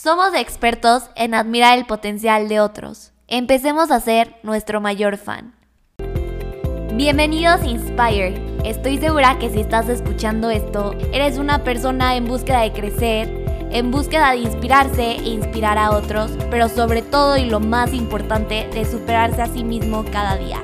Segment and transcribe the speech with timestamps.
[0.00, 3.10] Somos expertos en admirar el potencial de otros.
[3.26, 5.56] Empecemos a ser nuestro mayor fan.
[6.94, 8.40] Bienvenidos a Inspire.
[8.64, 13.90] Estoy segura que si estás escuchando esto, eres una persona en búsqueda de crecer, en
[13.90, 18.84] búsqueda de inspirarse e inspirar a otros, pero sobre todo y lo más importante, de
[18.84, 20.62] superarse a sí mismo cada día.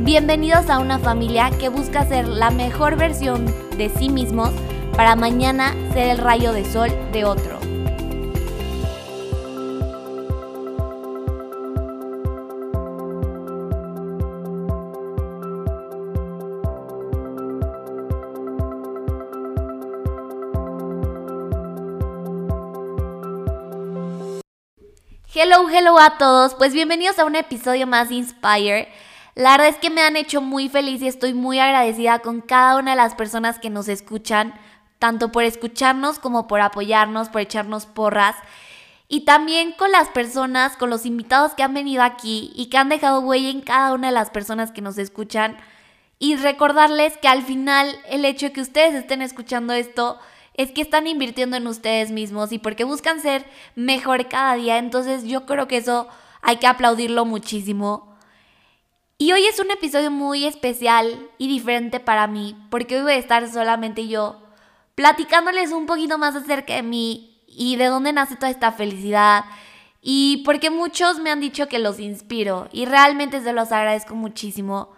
[0.00, 3.46] Bienvenidos a una familia que busca ser la mejor versión
[3.78, 4.50] de sí mismos
[4.94, 7.55] para mañana ser el rayo de sol de otro.
[25.38, 26.54] Hello, hello a todos.
[26.54, 28.88] Pues bienvenidos a un episodio más de Inspire.
[29.34, 32.78] La verdad es que me han hecho muy feliz y estoy muy agradecida con cada
[32.78, 34.54] una de las personas que nos escuchan,
[34.98, 38.34] tanto por escucharnos como por apoyarnos, por echarnos porras.
[39.08, 42.88] Y también con las personas, con los invitados que han venido aquí y que han
[42.88, 45.58] dejado huella en cada una de las personas que nos escuchan.
[46.18, 50.18] Y recordarles que al final el hecho de que ustedes estén escuchando esto
[50.56, 54.78] es que están invirtiendo en ustedes mismos y porque buscan ser mejor cada día.
[54.78, 56.08] Entonces yo creo que eso
[56.42, 58.16] hay que aplaudirlo muchísimo.
[59.18, 63.16] Y hoy es un episodio muy especial y diferente para mí, porque hoy voy a
[63.16, 64.42] estar solamente yo
[64.94, 69.44] platicándoles un poquito más acerca de mí y de dónde nace toda esta felicidad.
[70.00, 74.92] Y porque muchos me han dicho que los inspiro y realmente se los agradezco muchísimo.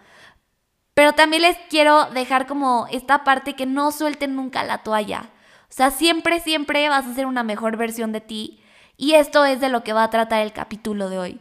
[0.94, 5.30] Pero también les quiero dejar como esta parte que no suelten nunca la toalla.
[5.70, 8.60] O sea, siempre, siempre vas a ser una mejor versión de ti.
[8.96, 11.40] Y esto es de lo que va a tratar el capítulo de hoy.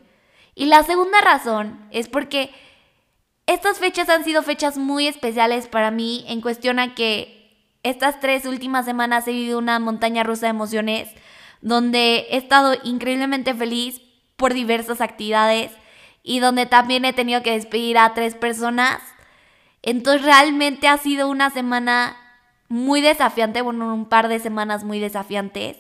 [0.54, 2.52] Y la segunda razón es porque
[3.46, 7.38] estas fechas han sido fechas muy especiales para mí en cuestión a que
[7.84, 11.10] estas tres últimas semanas he vivido una montaña rusa de emociones
[11.62, 14.02] donde he estado increíblemente feliz
[14.36, 15.72] por diversas actividades
[16.22, 19.00] y donde también he tenido que despedir a tres personas.
[19.82, 22.18] Entonces realmente ha sido una semana
[22.70, 25.78] muy desafiante, bueno, un par de semanas muy desafiantes.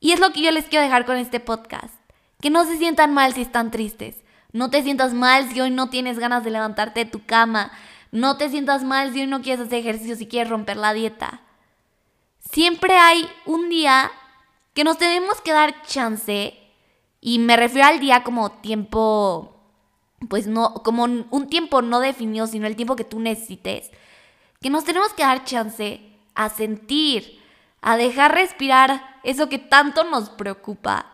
[0.00, 1.94] Y es lo que yo les quiero dejar con este podcast.
[2.40, 4.16] Que no se sientan mal si están tristes.
[4.52, 7.70] No te sientas mal si hoy no tienes ganas de levantarte de tu cama.
[8.10, 11.42] No te sientas mal si hoy no quieres hacer ejercicio, si quieres romper la dieta.
[12.38, 14.10] Siempre hay un día
[14.72, 16.56] que nos tenemos que dar chance.
[17.20, 19.60] Y me refiero al día como tiempo,
[20.30, 23.90] pues no, como un tiempo no definido, sino el tiempo que tú necesites
[24.60, 26.00] que nos tenemos que dar chance
[26.34, 27.40] a sentir,
[27.80, 31.06] a dejar respirar eso que tanto nos preocupa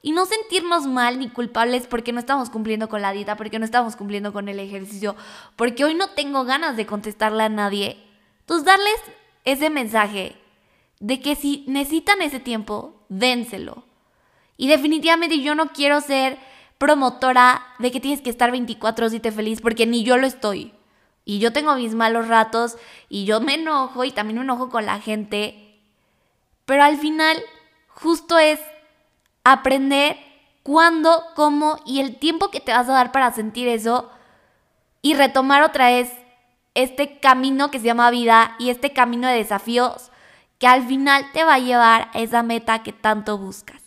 [0.00, 3.66] y no sentirnos mal ni culpables porque no estamos cumpliendo con la dieta, porque no
[3.66, 5.14] estamos cumpliendo con el ejercicio,
[5.56, 8.02] porque hoy no tengo ganas de contestarle a nadie.
[8.40, 9.00] Entonces darles
[9.44, 10.36] ese mensaje
[11.00, 13.84] de que si necesitan ese tiempo, dénselo.
[14.56, 16.38] Y definitivamente yo no quiero ser
[16.78, 20.72] promotora de que tienes que estar 24/7 feliz porque ni yo lo estoy.
[21.24, 22.76] Y yo tengo mis malos ratos
[23.08, 25.78] y yo me enojo y también me enojo con la gente.
[26.64, 27.36] Pero al final,
[27.88, 28.60] justo es
[29.44, 30.16] aprender
[30.62, 34.10] cuándo, cómo y el tiempo que te vas a dar para sentir eso
[35.02, 36.12] y retomar otra vez
[36.74, 40.10] este camino que se llama vida y este camino de desafíos
[40.58, 43.82] que al final te va a llevar a esa meta que tanto buscas.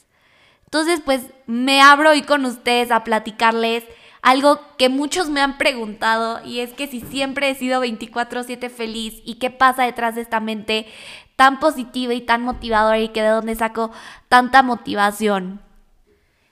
[0.66, 3.84] Entonces, pues me abro hoy con ustedes a platicarles
[4.24, 9.22] algo que muchos me han preguntado y es que si siempre he sido 24/7 feliz
[9.26, 10.88] y qué pasa detrás de esta mente
[11.36, 13.92] tan positiva y tan motivadora y que de dónde saco
[14.30, 15.62] tanta motivación.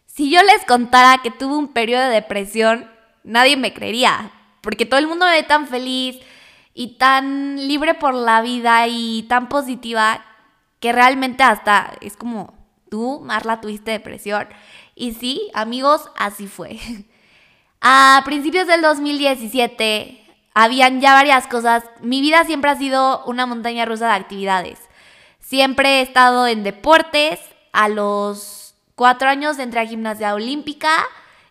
[0.06, 2.92] Si yo les contara que tuve un periodo de depresión,
[3.24, 6.20] nadie me creería, porque todo el mundo me ve tan feliz
[6.74, 10.26] y tan libre por la vida y tan positiva
[10.82, 12.54] que realmente hasta es como,
[12.90, 14.50] tú, Marla, tuviste depresión.
[14.94, 16.78] Y sí, amigos, así fue.
[17.84, 21.84] A principios del 2017 habían ya varias cosas.
[22.00, 24.80] Mi vida siempre ha sido una montaña rusa de actividades.
[25.40, 27.40] Siempre he estado en deportes.
[27.74, 30.92] A los cuatro años entré a gimnasia olímpica.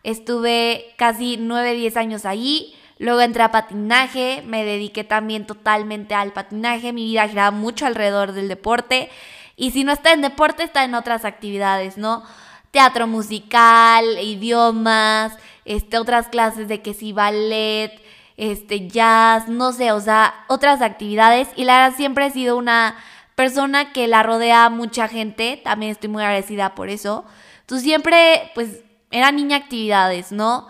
[0.05, 2.76] Estuve casi nueve, diez años allí.
[2.99, 4.44] Luego entré a patinaje.
[4.47, 6.93] Me dediqué también totalmente al patinaje.
[6.93, 9.11] Mi vida giraba mucho alrededor del deporte.
[9.56, 12.23] Y si no está en deporte, está en otras actividades, ¿no?
[12.71, 18.01] Teatro musical, idiomas, este, otras clases de que si ballet,
[18.37, 21.49] este, jazz, no sé, o sea, otras actividades.
[21.57, 22.97] Y la verdad siempre he sido una
[23.35, 27.25] persona que la rodea mucha gente, también estoy muy agradecida por eso.
[27.67, 30.69] Tú siempre, pues, era niña actividades, ¿no?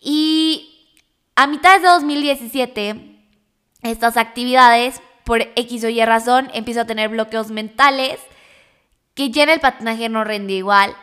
[0.00, 0.92] Y
[1.36, 3.18] a mitad de 2017,
[3.82, 8.18] estas actividades, por X o Y razón, empiezo a tener bloqueos mentales
[9.14, 10.96] que ya en el patinaje no rendía igual,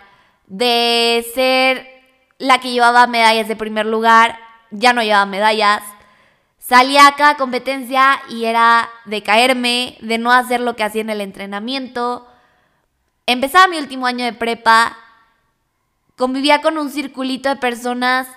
[0.47, 2.00] de ser
[2.41, 4.39] la que llevaba medallas de primer lugar,
[4.71, 5.83] ya no llevaba medallas.
[6.57, 11.11] Salía a cada competencia y era de caerme, de no hacer lo que hacía en
[11.11, 12.27] el entrenamiento.
[13.27, 14.97] Empezaba mi último año de prepa,
[16.15, 18.27] convivía con un circulito de personas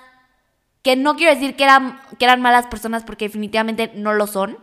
[0.83, 4.59] que no quiero decir que eran, malas personas porque definitivamente no lo son.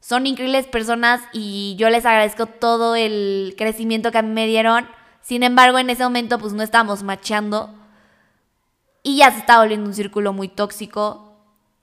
[0.00, 4.86] Son increíbles personas y yo les agradezco todo el crecimiento que a mí me dieron.
[5.22, 7.74] Sin embargo, en ese momento pues no estábamos machando
[9.02, 11.36] y ya se estaba volviendo un círculo muy tóxico.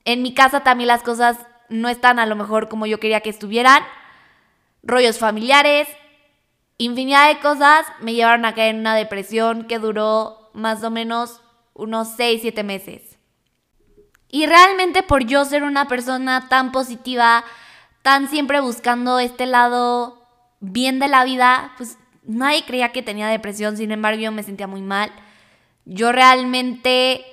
[0.03, 1.37] En mi casa también las cosas
[1.69, 3.83] no están a lo mejor como yo quería que estuvieran.
[4.83, 5.87] Rollos familiares,
[6.77, 11.41] infinidad de cosas me llevaron a caer en una depresión que duró más o menos
[11.73, 13.17] unos 6, 7 meses.
[14.29, 17.43] Y realmente por yo ser una persona tan positiva,
[18.01, 20.27] tan siempre buscando este lado
[20.59, 24.67] bien de la vida, pues nadie creía que tenía depresión, sin embargo yo me sentía
[24.67, 25.11] muy mal.
[25.85, 27.25] Yo realmente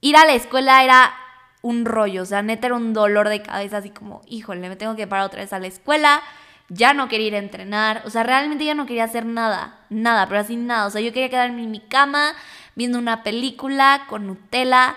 [0.00, 1.14] ir a la escuela era
[1.62, 4.96] un rollo, o sea, neta era un dolor de cabeza, así como, híjole, me tengo
[4.96, 6.22] que parar otra vez a la escuela,
[6.68, 10.26] ya no quería ir a entrenar, o sea, realmente ya no quería hacer nada, nada,
[10.26, 12.32] pero así nada, o sea, yo quería quedarme en mi cama
[12.76, 14.96] viendo una película con Nutella,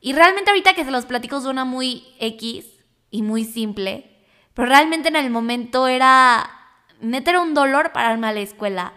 [0.00, 2.66] y realmente ahorita que se los platico suena muy X,
[3.10, 4.24] y muy simple,
[4.54, 6.50] pero realmente en el momento era,
[7.00, 8.92] meter un dolor para irme a la escuela.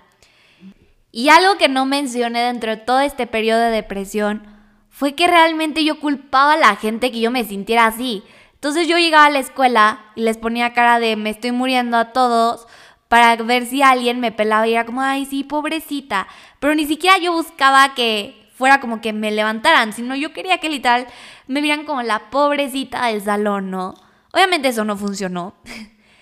[1.11, 4.43] Y algo que no mencioné dentro de todo este periodo de depresión
[4.89, 8.23] fue que realmente yo culpaba a la gente que yo me sintiera así.
[8.53, 12.11] Entonces yo llegaba a la escuela y les ponía cara de me estoy muriendo a
[12.11, 12.67] todos
[13.07, 16.27] para ver si alguien me pelaba y era como, ay, sí, pobrecita.
[16.59, 20.69] Pero ni siquiera yo buscaba que fuera como que me levantaran, sino yo quería que
[20.69, 21.07] literal
[21.47, 23.95] me vieran como la pobrecita del salón, ¿no?
[24.33, 25.55] Obviamente eso no funcionó.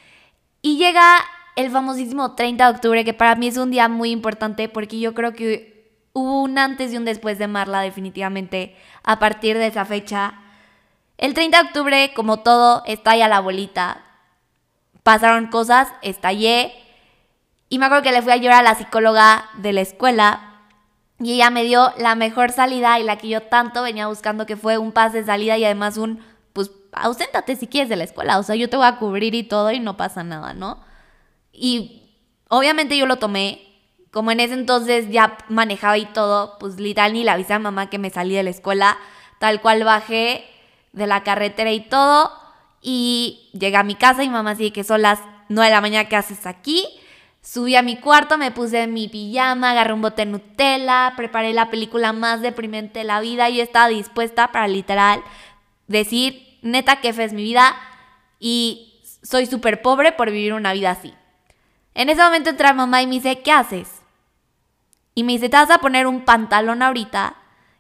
[0.61, 1.25] y llega
[1.57, 5.15] el famosísimo 30 de octubre, que para mí es un día muy importante porque yo
[5.15, 9.83] creo que hubo un antes y un después de Marla definitivamente a partir de esa
[9.83, 10.36] fecha.
[11.18, 14.04] El 30 de octubre, como todo, estalla la bolita.
[15.01, 16.74] Pasaron cosas, estallé.
[17.69, 20.62] Y me acuerdo que le fui a llorar a la psicóloga de la escuela
[21.19, 24.57] y ella me dio la mejor salida y la que yo tanto venía buscando, que
[24.57, 26.24] fue un pase de salida y además un,
[26.54, 28.38] pues, auséntate si quieres de la escuela.
[28.38, 30.86] O sea, yo te voy a cubrir y todo y no pasa nada, ¿no?
[31.57, 32.04] Y
[32.50, 33.63] obviamente yo lo tomé.
[34.12, 37.89] Como en ese entonces ya manejaba y todo, pues literal ni le avisé a mamá
[37.89, 38.98] que me salí de la escuela.
[39.39, 40.45] Tal cual bajé
[40.94, 42.31] de la carretera y todo.
[42.81, 45.19] Y llegué a mi casa y mamá así que son las
[45.50, 46.86] 9 de la mañana, ¿qué haces aquí?
[47.42, 51.69] Subí a mi cuarto, me puse mi pijama, agarré un bote de Nutella, preparé la
[51.69, 55.24] película más deprimente de la vida y estaba dispuesta para literal
[55.88, 57.75] decir, neta, que fe es mi vida
[58.39, 61.13] y soy súper pobre por vivir una vida así.
[61.97, 63.89] En ese momento entra mamá y me dice, ¿qué haces?
[65.15, 67.35] Y me dice, te vas a poner un pantalón ahorita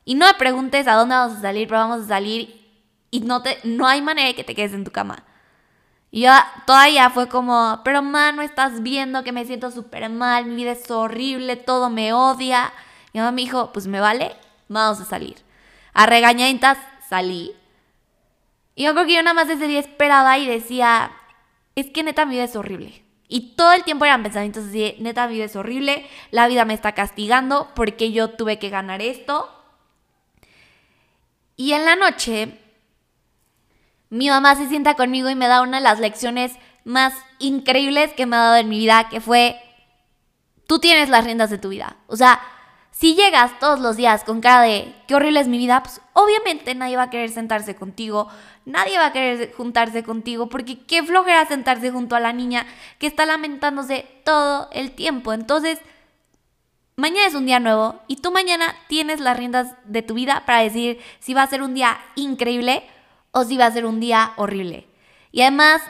[0.05, 2.67] y no me preguntes a dónde vamos a salir, pero vamos a salir
[3.11, 5.23] y no, te, no hay manera de que te quedes en tu cama.
[6.09, 6.31] Y yo
[6.65, 10.71] todavía fue como, pero mamá, no estás viendo que me siento súper mal, mi vida
[10.71, 12.73] es horrible, todo me odia.
[13.13, 14.35] Y mamá me dijo, pues me vale,
[14.67, 15.37] vamos a salir.
[15.93, 17.53] A regañaditas salí.
[18.73, 21.11] Y yo creo que yo nada más ese día esperaba y decía,
[21.75, 23.06] es que neta mi vida es horrible.
[23.27, 26.93] Y todo el tiempo eran pensamientos así, neta, vida es horrible, la vida me está
[26.93, 29.49] castigando porque yo tuve que ganar esto.
[31.57, 32.57] Y en la noche,
[34.09, 36.53] mi mamá se sienta conmigo y me da una de las lecciones
[36.85, 39.59] más increíbles que me ha dado en mi vida, que fue,
[40.67, 41.97] tú tienes las riendas de tu vida.
[42.07, 42.39] O sea,
[42.99, 46.73] si llegas todos los días con cara de qué horrible es mi vida, pues obviamente
[46.73, 48.27] nadie va a querer sentarse contigo,
[48.65, 52.65] nadie va a querer juntarse contigo, porque qué flojera sentarse junto a la niña
[52.97, 55.31] que está lamentándose todo el tiempo.
[55.31, 55.79] Entonces,
[56.95, 60.63] mañana es un día nuevo y tú mañana tienes las riendas de tu vida para
[60.63, 62.81] decir si va a ser un día increíble
[63.29, 64.87] o si va a ser un día horrible.
[65.31, 65.83] Y además,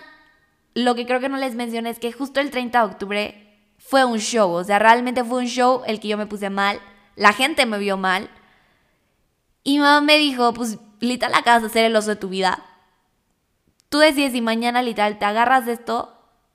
[0.73, 4.03] lo que creo que no les mencioné es que justo el 30 de octubre fue
[4.03, 6.81] un show, o sea, realmente fue un show el que yo me puse mal
[7.17, 8.29] la gente me vio mal.
[9.63, 12.63] Y mi mamá me dijo, pues literal acabas de ser el oso de tu vida.
[13.89, 16.13] Tú decides si mañana literal te agarras de esto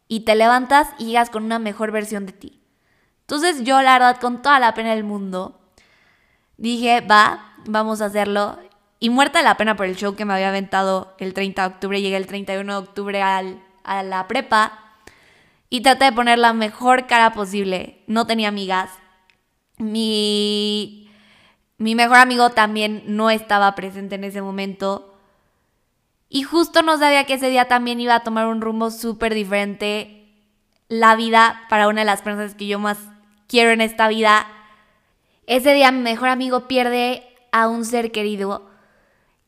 [0.08, 2.62] y te levantas y llegas con una mejor versión de ti.
[3.22, 5.60] Entonces yo la verdad con toda la pena del mundo
[6.56, 8.58] dije, va, vamos a hacerlo.
[9.00, 12.00] Y muerta la pena por el show que me había aventado el 30 de octubre,
[12.00, 14.78] llegué el 31 de octubre al, a la prepa
[15.70, 18.04] y traté de poner la mejor cara posible.
[18.06, 18.90] No tenía amigas,
[19.82, 21.10] mi,
[21.78, 25.14] mi mejor amigo también no estaba presente en ese momento.
[26.28, 30.18] Y justo no sabía que ese día también iba a tomar un rumbo súper diferente.
[30.88, 32.98] la vida para una de las personas que yo más
[33.46, 34.46] quiero en esta vida.
[35.46, 38.70] Ese día mi mejor amigo pierde a un ser querido.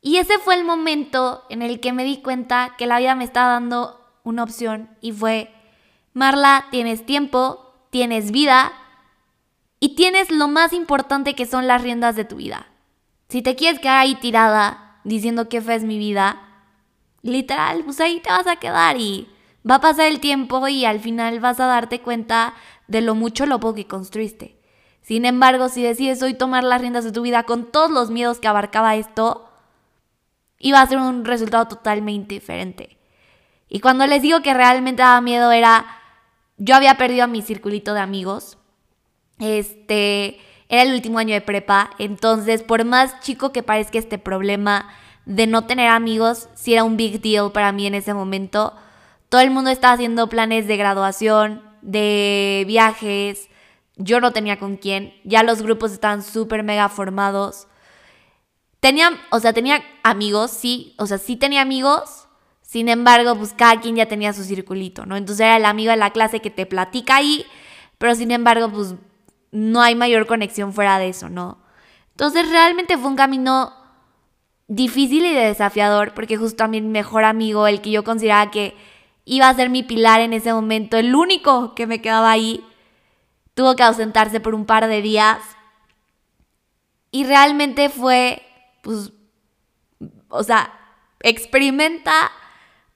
[0.01, 3.25] Y ese fue el momento en el que me di cuenta que la vida me
[3.25, 5.51] estaba dando una opción y fue,
[6.13, 8.73] Marla, tienes tiempo, tienes vida
[9.85, 12.69] y tienes lo más importante que son las riendas de tu vida.
[13.29, 16.41] Si te quieres quedar ahí tirada diciendo que fe es mi vida,
[17.21, 19.29] literal, pues ahí te vas a quedar y
[19.69, 22.55] va a pasar el tiempo y al final vas a darte cuenta
[22.89, 24.59] de lo mucho lo poco que construiste.
[25.03, 28.39] Sin embargo, si decides hoy tomar las riendas de tu vida con todos los miedos
[28.39, 29.51] que abarcaba esto,
[30.61, 32.97] iba a ser un resultado totalmente diferente.
[33.69, 35.85] Y cuando les digo que realmente daba miedo era,
[36.57, 38.57] yo había perdido a mi circulito de amigos,
[39.39, 40.39] este,
[40.69, 44.89] era el último año de prepa, entonces por más chico que parezca este problema
[45.27, 48.75] de no tener amigos, si era un big deal para mí en ese momento.
[49.29, 53.49] Todo el mundo estaba haciendo planes de graduación, de viajes,
[53.97, 57.69] yo no tenía con quién, ya los grupos estaban súper mega formados.
[58.81, 62.27] Tenía, o sea, tenía amigos, sí, o sea, sí tenía amigos,
[62.61, 65.17] sin embargo, pues cada quien ya tenía su circulito, ¿no?
[65.17, 67.47] Entonces era el amigo de la clase que te platica ahí,
[67.99, 68.95] pero sin embargo, pues
[69.55, 71.59] no hay mayor conexión fuera de eso, ¿no?
[72.11, 73.73] Entonces realmente fue un camino
[74.67, 78.77] difícil y desafiador porque justo a mi mejor amigo, el que yo consideraba que
[79.25, 82.67] iba a ser mi pilar en ese momento, el único que me quedaba ahí,
[83.55, 85.39] tuvo que ausentarse por un par de días.
[87.13, 88.43] Y realmente fue,
[88.83, 89.13] pues,
[90.31, 90.73] o sea,
[91.21, 92.33] experimenta,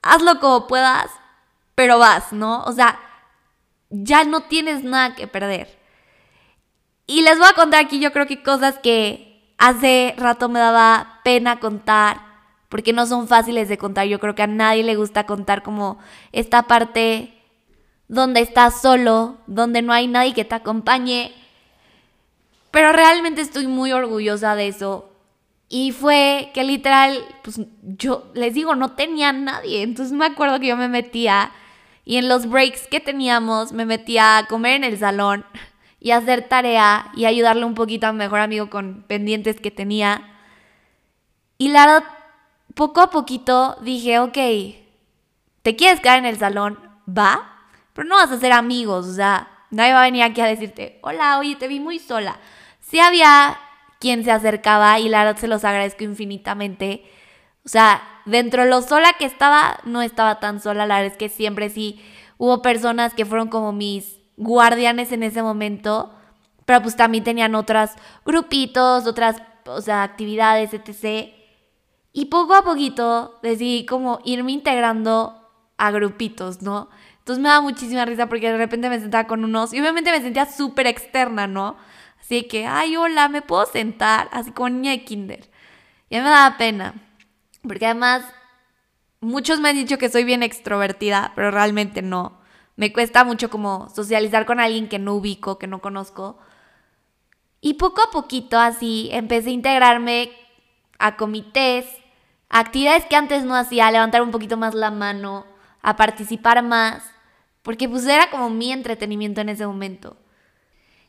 [0.01, 1.09] hazlo como puedas,
[1.73, 2.63] pero vas, ¿no?
[2.63, 2.99] O sea,
[3.89, 5.78] ya no tienes nada que perder.
[7.09, 11.21] Y les voy a contar aquí yo creo que cosas que hace rato me daba
[11.23, 12.21] pena contar,
[12.69, 14.05] porque no son fáciles de contar.
[14.05, 15.97] Yo creo que a nadie le gusta contar como
[16.33, 17.33] esta parte
[18.09, 21.33] donde estás solo, donde no hay nadie que te acompañe.
[22.69, 25.09] Pero realmente estoy muy orgullosa de eso.
[25.67, 27.59] Y fue que literal, pues
[27.97, 29.81] yo les digo, no tenía nadie.
[29.81, 31.53] Entonces me acuerdo que yo me metía
[32.05, 35.43] y en los breaks que teníamos me metía a comer en el salón
[35.99, 40.21] y hacer tarea y ayudarle un poquito a mi mejor amigo con pendientes que tenía.
[41.57, 42.03] Y la
[42.75, 44.37] poco a poquito dije, ok,
[45.61, 46.79] ¿te quieres quedar en el salón?
[47.07, 50.45] Va, pero no vas a ser amigos, o sea, nadie va a venir aquí a
[50.45, 52.39] decirte, hola, oye, te vi muy sola.
[52.79, 53.59] Sí había
[53.99, 57.03] quien se acercaba y la se los agradezco infinitamente.
[57.65, 61.17] O sea, dentro de lo sola que estaba, no estaba tan sola, la verdad es
[61.17, 62.01] que siempre sí
[62.37, 66.11] hubo personas que fueron como mis guardianes en ese momento,
[66.65, 67.91] pero pues también tenían otros
[68.25, 71.31] grupitos, otras, o sea, actividades, etc.
[72.13, 75.35] Y poco a poquito decidí como irme integrando
[75.77, 76.89] a grupitos, ¿no?
[77.19, 80.21] Entonces me da muchísima risa porque de repente me sentaba con unos y obviamente me
[80.21, 81.77] sentía súper externa, ¿no?
[82.19, 84.29] Así que, ay, hola, ¿me puedo sentar?
[84.31, 85.49] Así como niña de kinder.
[86.09, 86.95] Ya me daba pena.
[87.61, 88.23] Porque además,
[89.19, 92.38] muchos me han dicho que soy bien extrovertida, pero realmente no.
[92.79, 96.37] Me cuesta mucho como socializar con alguien que no ubico, que no conozco.
[97.59, 100.31] Y poco a poquito así empecé a integrarme
[100.97, 101.85] a comités,
[102.47, 105.45] a actividades que antes no hacía, a levantar un poquito más la mano,
[105.81, 107.03] a participar más,
[107.63, 110.15] porque pues era como mi entretenimiento en ese momento.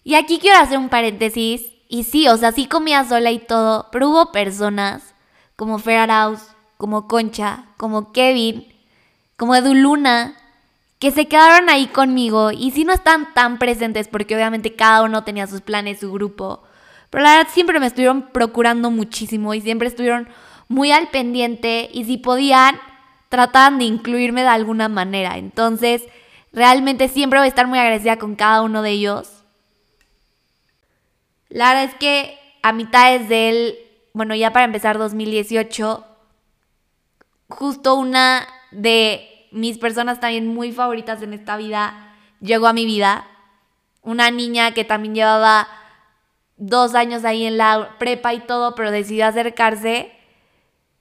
[0.03, 3.87] Y aquí quiero hacer un paréntesis, y sí, o sea, sí comía sola y todo,
[3.93, 5.15] pero hubo personas
[5.55, 6.49] como Fer Arauz,
[6.79, 8.67] como Concha, como Kevin,
[9.37, 10.35] como Eduluna,
[11.01, 15.25] que se quedaron ahí conmigo y si no están tan presentes porque obviamente cada uno
[15.25, 16.63] tenía sus planes, su grupo,
[17.09, 20.29] pero la verdad siempre me estuvieron procurando muchísimo y siempre estuvieron
[20.69, 22.79] muy al pendiente y si podían
[23.31, 25.39] trataban de incluirme de alguna manera.
[25.39, 26.03] Entonces,
[26.53, 29.31] realmente siempre voy a estar muy agradecida con cada uno de ellos.
[31.49, 33.79] La verdad es que a mitades del,
[34.13, 36.05] bueno, ya para empezar 2018,
[37.49, 43.27] justo una de mis personas también muy favoritas en esta vida llegó a mi vida.
[44.03, 45.69] Una niña que también llevaba
[46.57, 50.13] dos años ahí en la prepa y todo, pero decidió acercarse.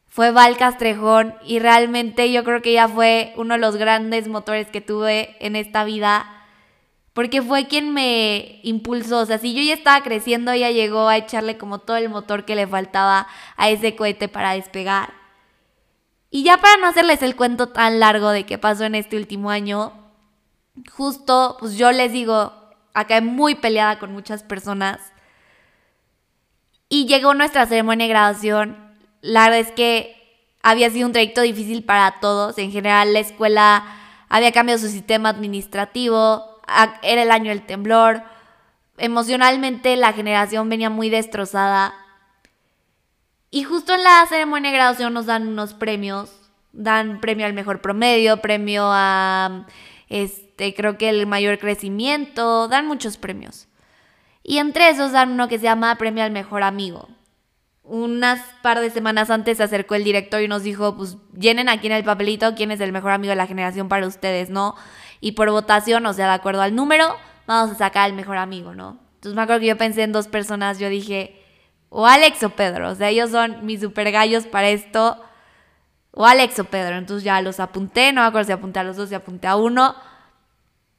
[0.07, 4.67] Fue Val Castrejón y realmente yo creo que ella fue uno de los grandes motores
[4.69, 6.39] que tuve en esta vida
[7.13, 9.19] porque fue quien me impulsó.
[9.19, 12.45] O sea, si yo ya estaba creciendo, ella llegó a echarle como todo el motor
[12.45, 13.27] que le faltaba
[13.57, 15.18] a ese cohete para despegar.
[16.31, 19.49] Y ya para no hacerles el cuento tan largo de qué pasó en este último
[19.49, 19.93] año,
[20.91, 22.53] justo, pues yo les digo,
[22.93, 24.99] acá muy peleada con muchas personas.
[26.87, 28.95] Y llegó nuestra ceremonia de graduación.
[29.21, 30.15] La verdad es que
[30.61, 32.57] había sido un trayecto difícil para todos.
[32.57, 33.83] En general, la escuela
[34.29, 36.61] había cambiado su sistema administrativo,
[37.01, 38.23] era el año del temblor,
[38.97, 41.93] emocionalmente la generación venía muy destrozada.
[43.51, 46.31] Y justo en la ceremonia de graduación nos dan unos premios,
[46.71, 49.65] dan premio al mejor promedio, premio a,
[50.07, 53.67] este, creo que el mayor crecimiento, dan muchos premios.
[54.43, 57.09] Y entre esos dan uno que se llama premio al mejor amigo.
[57.83, 61.87] Unas par de semanas antes se acercó el director y nos dijo, pues llenen aquí
[61.87, 64.75] en el papelito quién es el mejor amigo de la generación para ustedes, ¿no?
[65.21, 67.15] Y por votación, o sea, de acuerdo al número,
[67.47, 68.99] vamos a sacar al mejor amigo, ¿no?
[69.15, 71.38] Entonces me acuerdo que yo pensé en dos personas, yo dije,
[71.89, 75.21] o Alex o Pedro, o sea, ellos son mis super gallos para esto,
[76.11, 78.95] o Alex o Pedro, entonces ya los apunté, no me acuerdo si apunté a los
[78.95, 79.95] dos, si apunté a uno,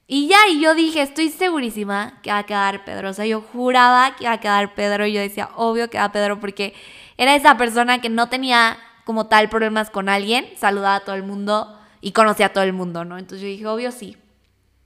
[0.06, 3.40] y ya, y yo dije, estoy segurísima que va a quedar Pedro, o sea, yo
[3.40, 6.74] juraba que iba a quedar Pedro, y yo decía, obvio que va Pedro, porque
[7.16, 11.22] era esa persona que no tenía como tal problemas con alguien, saludaba a todo el
[11.22, 13.18] mundo y conocía a todo el mundo, ¿no?
[13.18, 14.16] Entonces yo dije, obvio sí.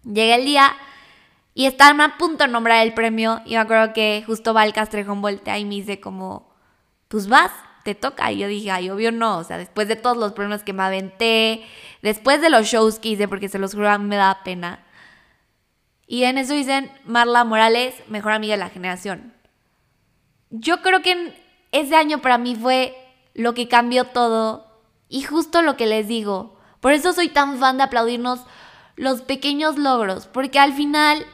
[0.03, 0.75] Llegué el día
[1.55, 4.73] y estaban a punto de nombrar el premio y me acuerdo que justo va el
[4.73, 6.53] Castrejón voltea y me dice como,
[7.07, 7.53] pues vas,
[7.85, 8.33] te toca.
[8.33, 10.83] Y yo dije, ay, obvio no, o sea, después de todos los problemas que me
[10.83, 11.65] aventé,
[12.03, 14.85] después de los shows que hice, porque se los juro, me da pena.
[16.09, 19.33] Y en eso dicen Marla Morales, mejor amiga de la generación.
[20.51, 22.97] Yo creo que ese año para mí fue
[23.33, 26.59] lo que cambió todo y justo lo que les digo.
[26.81, 28.41] Por eso soy tan fan de aplaudirnos
[28.97, 31.25] los pequeños logros, porque al final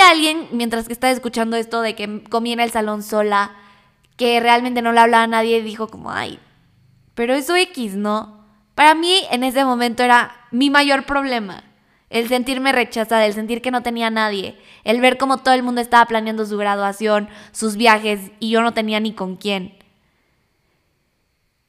[0.00, 3.56] a alguien mientras que estaba escuchando esto de que comí en el salón sola,
[4.16, 6.38] que realmente no le hablaba a nadie dijo como, ay,
[7.14, 8.44] pero eso X, ¿no?
[8.74, 11.64] Para mí en ese momento era mi mayor problema.
[12.10, 15.80] El sentirme rechazada, el sentir que no tenía nadie, el ver cómo todo el mundo
[15.80, 19.76] estaba planeando su graduación, sus viajes y yo no tenía ni con quién.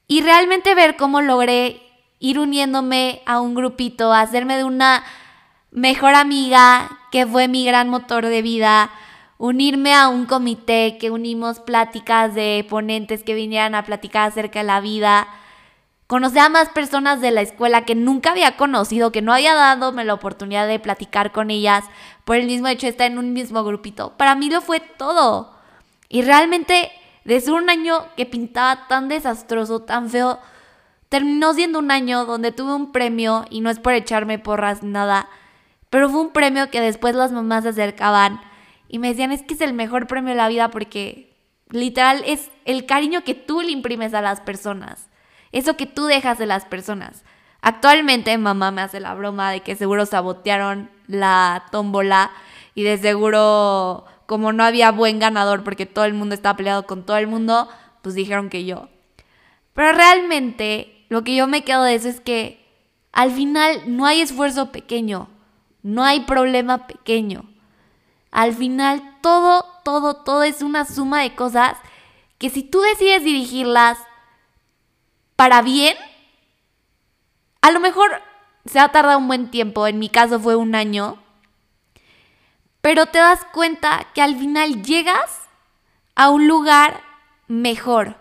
[0.08, 1.82] Y realmente ver cómo logré
[2.20, 5.04] ir uniéndome a un grupito, hacerme de una
[5.72, 8.92] mejor amiga que fue mi gran motor de vida,
[9.38, 14.66] unirme a un comité que unimos pláticas de ponentes que vinieran a platicar acerca de
[14.66, 15.28] la vida,
[16.08, 19.92] conocer a más personas de la escuela que nunca había conocido, que no había dado
[19.92, 21.86] la oportunidad de platicar con ellas
[22.26, 24.14] por el mismo hecho de estar en un mismo grupito.
[24.18, 25.54] Para mí lo fue todo.
[26.10, 26.92] Y realmente,
[27.26, 30.40] desde un año que pintaba tan desastroso, tan feo,
[31.10, 35.30] terminó siendo un año donde tuve un premio, y no es por echarme porras nada,
[35.90, 38.42] pero fue un premio que después las mamás se acercaban
[38.88, 41.36] y me decían, es que es el mejor premio de la vida porque
[41.70, 45.10] literal es el cariño que tú le imprimes a las personas,
[45.52, 47.24] eso que tú dejas de las personas.
[47.62, 52.32] Actualmente mamá me hace la broma de que seguro sabotearon la tómbola
[52.74, 57.06] y de seguro como no había buen ganador porque todo el mundo estaba peleado con
[57.06, 57.68] todo el mundo,
[58.02, 58.88] pues dijeron que yo.
[59.74, 62.66] Pero realmente lo que yo me quedo de eso es que
[63.12, 65.30] al final no hay esfuerzo pequeño.
[65.82, 67.46] No hay problema pequeño.
[68.32, 71.78] Al final todo, todo, todo es una suma de cosas
[72.38, 73.98] que si tú decides dirigirlas
[75.36, 75.96] para bien,
[77.62, 78.22] a lo mejor
[78.66, 81.18] se va a tardar un buen tiempo, en mi caso fue un año,
[82.82, 85.42] pero te das cuenta que al final llegas
[86.16, 87.02] a un lugar
[87.48, 88.16] mejor.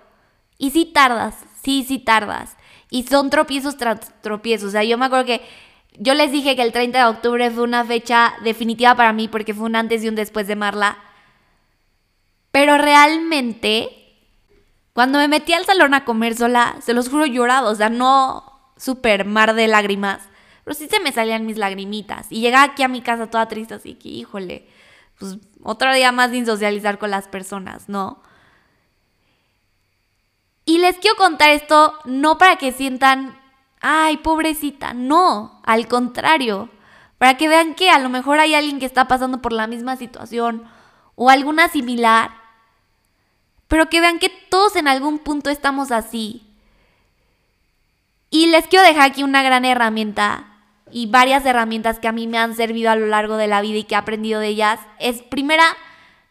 [0.59, 2.57] Y si tardas, sí, sí tardas.
[2.91, 4.69] Y son tropiezos tras tropiezos.
[4.69, 5.43] O sea, yo me acuerdo que
[5.99, 9.55] yo les dije que el 30 de octubre fue una fecha definitiva para mí porque
[9.55, 10.99] fue un antes y un después de Marla.
[12.53, 13.91] Pero realmente,
[14.93, 18.73] cuando me metí al salón a comer sola, se los juro llorado, o sea, no
[18.77, 20.23] super mar de lágrimas,
[20.65, 22.27] pero sí se me salían mis lagrimitas.
[22.31, 24.69] Y llegaba aquí a mi casa toda triste, así que, híjole,
[25.19, 28.23] pues otro día más sin socializar con las personas, ¿no?
[30.65, 33.39] Y les quiero contar esto no para que sientan
[33.81, 36.69] ay, pobrecita, no, al contrario,
[37.19, 39.97] para que vean que a lo mejor hay alguien que está pasando por la misma
[39.97, 40.65] situación
[41.15, 42.31] o alguna similar,
[43.67, 46.47] pero que vean que todos en algún punto estamos así.
[48.31, 50.47] Y les quiero dejar aquí una gran herramienta
[50.91, 53.79] y varias herramientas que a mí me han servido a lo largo de la vida
[53.79, 54.81] y que he aprendido de ellas.
[54.99, 55.77] Es primera,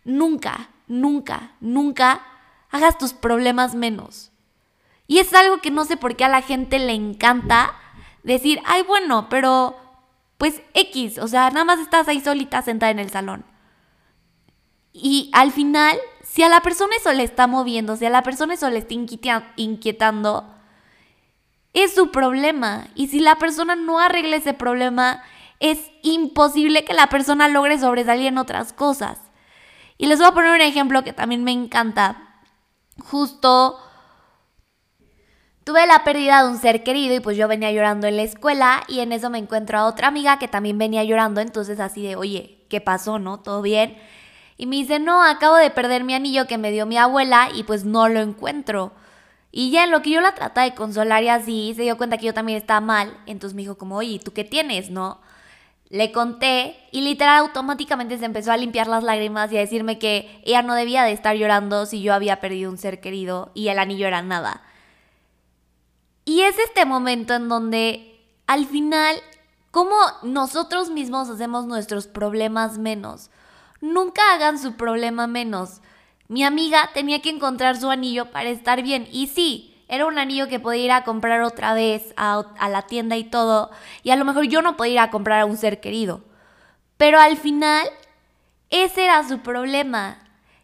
[0.03, 2.21] nunca, nunca, nunca
[2.71, 4.31] hagas tus problemas menos.
[5.07, 7.73] Y es algo que no sé por qué a la gente le encanta
[8.23, 9.75] decir, ay, bueno, pero
[10.37, 13.45] pues X, o sea, nada más estás ahí solita sentada en el salón.
[14.93, 18.55] Y al final, si a la persona eso le está moviendo, si a la persona
[18.55, 18.93] eso le está
[19.55, 20.53] inquietando,
[21.73, 22.87] es su problema.
[22.95, 25.23] Y si la persona no arregla ese problema,
[25.59, 29.19] es imposible que la persona logre sobresalir en otras cosas.
[29.97, 32.41] Y les voy a poner un ejemplo que también me encanta.
[32.99, 33.79] Justo
[35.67, 38.85] Tuve la pérdida de un ser querido y pues yo venía llorando en la escuela
[38.87, 42.15] y en eso me encuentro a otra amiga que también venía llorando, entonces así de,
[42.15, 43.41] oye, ¿qué pasó, no?
[43.41, 43.97] ¿Todo bien?
[44.55, 47.63] Y me dice, no, acabo de perder mi anillo que me dio mi abuela y
[47.63, 48.93] pues no lo encuentro.
[49.51, 52.17] Y ya en lo que yo la trataba de consolar y así, se dio cuenta
[52.17, 55.19] que yo también estaba mal, entonces me dijo como, oye, ¿tú qué tienes, no?
[55.89, 60.41] Le conté y literal automáticamente se empezó a limpiar las lágrimas y a decirme que
[60.45, 63.79] ella no debía de estar llorando si yo había perdido un ser querido y el
[63.79, 64.63] anillo era nada.
[66.27, 69.15] Y es este momento en donde al final,
[69.71, 73.29] como nosotros mismos hacemos nuestros problemas menos.
[73.79, 75.79] Nunca hagan su problema menos.
[76.27, 79.07] Mi amiga tenía que encontrar su anillo para estar bien.
[79.09, 83.15] Y sí, era un anillo que podía ir a comprar otra vez a, la tienda
[83.15, 83.71] y todo.
[84.03, 86.25] Y a lo mejor yo no podía ir a comprar a un ser querido.
[86.97, 87.87] Pero al final,
[88.69, 90.19] ese era su problema.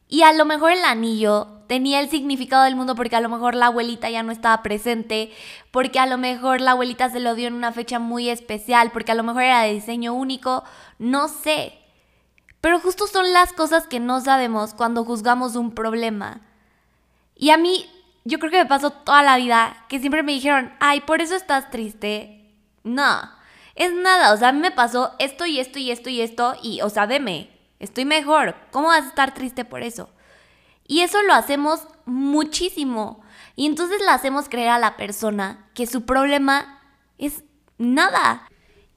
[0.09, 3.55] Y a lo mejor el anillo tenía el significado del mundo porque a lo mejor
[3.55, 5.33] la abuelita ya no estaba presente,
[5.71, 9.11] porque a lo mejor la abuelita se lo dio en una fecha muy especial, porque
[9.11, 10.63] a lo mejor era de diseño único,
[10.99, 11.79] no sé.
[12.61, 16.41] Pero justo son las cosas que no sabemos cuando juzgamos un problema.
[17.35, 17.89] Y a mí,
[18.23, 21.35] yo creo que me pasó toda la vida que siempre me dijeron, ay, por eso
[21.35, 22.53] estás triste.
[22.83, 23.19] No,
[23.73, 26.55] es nada, o sea, a mí me pasó esto y esto y esto y esto
[26.61, 28.53] y, o sea, deme, estoy mejor.
[28.69, 30.12] ¿Cómo vas a estar triste por eso?
[30.87, 33.21] Y eso lo hacemos muchísimo.
[33.55, 36.81] Y entonces le hacemos creer a la persona que su problema
[37.17, 37.43] es
[37.77, 38.47] nada.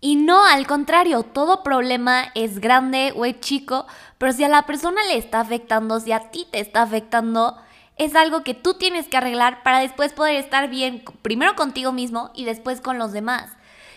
[0.00, 3.86] Y no, al contrario, todo problema es grande o es chico,
[4.18, 7.56] pero si a la persona le está afectando, si a ti te está afectando,
[7.96, 12.30] es algo que tú tienes que arreglar para después poder estar bien, primero contigo mismo
[12.34, 13.50] y después con los demás.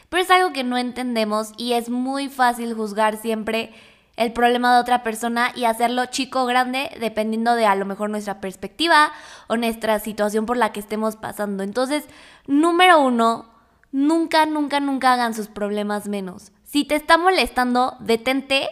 [0.08, 3.73] Pero es algo que no entendemos y es muy fácil juzgar siempre
[4.19, 8.10] el problema de otra persona y hacerlo chico o grande dependiendo de a lo mejor
[8.10, 9.13] nuestra perspectiva
[9.47, 11.63] o nuestra situación por la que estemos pasando.
[11.63, 12.03] Entonces,
[12.45, 13.45] número uno,
[13.93, 16.51] nunca, nunca, nunca hagan sus problemas menos.
[16.65, 18.69] Si te está molestando, detente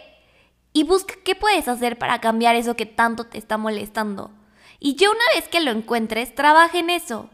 [0.74, 4.30] y busca qué puedes hacer para cambiar eso que tanto te está molestando.
[4.78, 7.30] Y ya una vez que lo encuentres, trabaja en eso.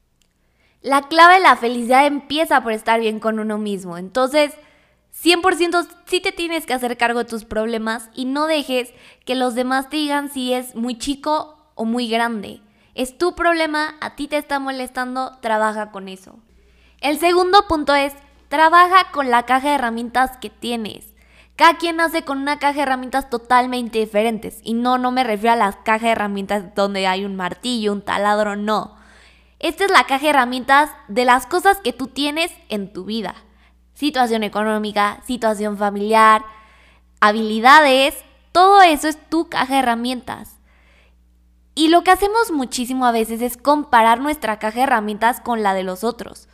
[0.83, 3.99] La clave de la felicidad empieza por estar bien con uno mismo.
[3.99, 4.55] Entonces,
[5.23, 8.93] 100% sí te tienes que hacer cargo de tus problemas y no dejes
[9.25, 12.61] que los demás te digan si es muy chico o muy grande.
[12.95, 16.39] Es tu problema, a ti te está molestando, trabaja con eso.
[17.01, 18.13] El segundo punto es,
[18.49, 21.15] trabaja con la caja de herramientas que tienes.
[21.57, 24.59] Cada quien hace con una caja de herramientas totalmente diferentes.
[24.65, 28.03] Y no, no me refiero a las cajas de herramientas donde hay un martillo, un
[28.03, 28.97] taladro, no.
[29.61, 33.35] Esta es la caja de herramientas de las cosas que tú tienes en tu vida
[34.05, 36.45] situación económica, situación familiar,
[37.21, 38.15] habilidades,
[38.53, 40.59] todo eso es tu caja de herramientas.
[41.75, 45.73] Y lo que hacemos muchísimo a veces es comparar nuestra caja de herramientas con la
[45.73, 46.49] de los otros.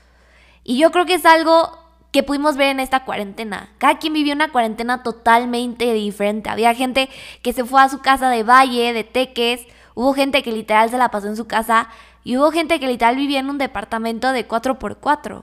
[0.62, 1.76] Y yo creo que es algo
[2.12, 3.70] que pudimos ver en esta cuarentena.
[3.78, 6.50] Cada quien vivió una cuarentena totalmente diferente.
[6.50, 7.08] Había gente
[7.42, 10.98] que se fue a su casa de Valle, de Teques, hubo gente que literal se
[10.98, 11.88] la pasó en su casa
[12.22, 15.42] y hubo gente que literal vivía en un departamento de 4x4.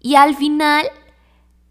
[0.00, 0.86] Y al final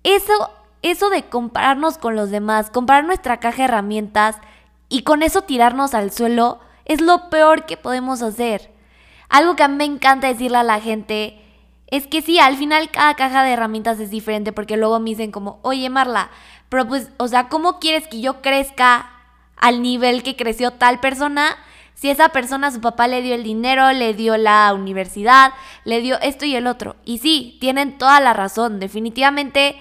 [0.06, 0.52] eso,
[0.84, 4.38] eso de compararnos con los demás, comparar nuestra caja de herramientas
[4.88, 8.72] y con eso tirarnos al suelo, es lo peor que podemos hacer.
[9.30, 11.42] Algo que a mí me encanta decirle a la gente
[11.88, 15.32] es que sí, al final cada caja de herramientas es diferente porque luego me dicen
[15.32, 16.30] como, oye Marla,
[16.70, 19.10] pero pues, o sea, ¿cómo quieres que yo crezca
[19.58, 21.58] al nivel que creció tal persona?
[21.96, 26.20] Si esa persona, su papá le dio el dinero, le dio la universidad, le dio
[26.22, 26.96] esto y el otro.
[27.06, 28.80] Y sí, tienen toda la razón.
[28.80, 29.78] Definitivamente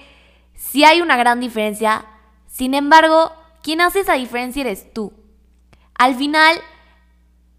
[0.71, 2.05] si hay una gran diferencia,
[2.47, 5.13] sin embargo, quien hace esa diferencia eres tú.
[5.93, 6.57] Al final,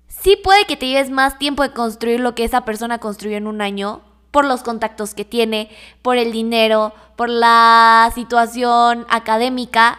[0.08, 3.46] sí puede que te lleves más tiempo de construir lo que esa persona construyó en
[3.46, 5.70] un año, por los contactos que tiene,
[6.02, 9.98] por el dinero, por la situación académica.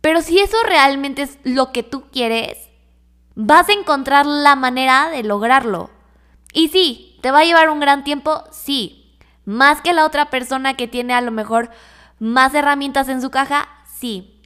[0.00, 2.58] Pero si eso realmente es lo que tú quieres,
[3.34, 5.90] vas a encontrar la manera de lograrlo.
[6.52, 8.44] Y sí, ¿te va a llevar un gran tiempo?
[8.50, 9.01] Sí,
[9.44, 11.70] más que la otra persona que tiene a lo mejor
[12.18, 14.40] más herramientas en su caja, sí.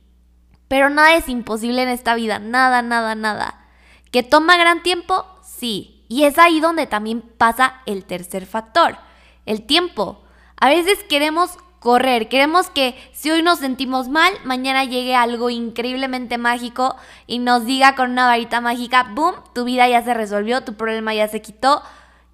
[0.68, 3.66] Pero nada es imposible en esta vida, nada, nada, nada.
[4.11, 5.26] ¿Que toma gran tiempo?
[5.42, 6.04] Sí.
[6.09, 8.96] Y es ahí donde también pasa el tercer factor,
[9.44, 10.24] el tiempo.
[10.56, 16.38] A veces queremos correr, queremos que si hoy nos sentimos mal, mañana llegue algo increíblemente
[16.38, 20.74] mágico y nos diga con una varita mágica, ¡boom!, tu vida ya se resolvió, tu
[20.74, 21.82] problema ya se quitó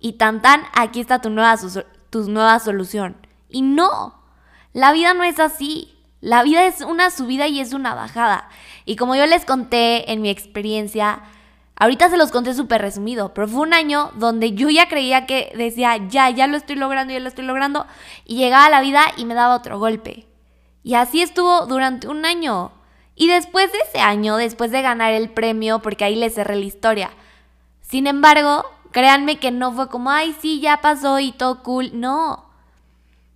[0.00, 1.56] y tan tan, aquí está tu nueva
[2.12, 3.16] tu nueva solución.
[3.48, 4.14] Y no,
[4.72, 5.88] la vida no es así.
[6.20, 8.48] La vida es una subida y es una bajada.
[8.84, 11.22] Y como yo les conté en mi experiencia,
[11.74, 15.52] Ahorita se los conté súper resumido, pero fue un año donde yo ya creía que
[15.56, 17.86] decía, ya, ya lo estoy logrando, ya lo estoy logrando,
[18.24, 20.28] y llegaba a la vida y me daba otro golpe.
[20.84, 22.70] Y así estuvo durante un año.
[23.16, 26.66] Y después de ese año, después de ganar el premio, porque ahí le cerré la
[26.66, 27.10] historia.
[27.80, 31.90] Sin embargo, créanme que no fue como, ay, sí, ya pasó y todo cool.
[31.94, 32.44] No.